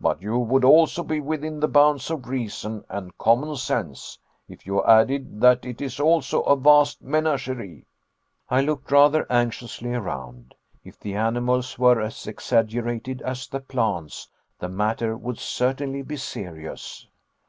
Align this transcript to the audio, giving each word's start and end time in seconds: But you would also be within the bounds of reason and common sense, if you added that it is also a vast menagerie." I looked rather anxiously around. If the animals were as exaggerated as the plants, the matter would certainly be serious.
But 0.00 0.20
you 0.20 0.36
would 0.40 0.64
also 0.64 1.04
be 1.04 1.20
within 1.20 1.60
the 1.60 1.68
bounds 1.68 2.10
of 2.10 2.26
reason 2.26 2.84
and 2.88 3.16
common 3.16 3.54
sense, 3.54 4.18
if 4.48 4.66
you 4.66 4.82
added 4.84 5.40
that 5.40 5.64
it 5.64 5.80
is 5.80 6.00
also 6.00 6.40
a 6.42 6.56
vast 6.56 7.00
menagerie." 7.00 7.86
I 8.48 8.60
looked 8.60 8.90
rather 8.90 9.24
anxiously 9.30 9.94
around. 9.94 10.56
If 10.82 10.98
the 10.98 11.14
animals 11.14 11.78
were 11.78 12.00
as 12.00 12.26
exaggerated 12.26 13.22
as 13.22 13.46
the 13.46 13.60
plants, 13.60 14.26
the 14.58 14.68
matter 14.68 15.16
would 15.16 15.38
certainly 15.38 16.02
be 16.02 16.16
serious. 16.16 17.06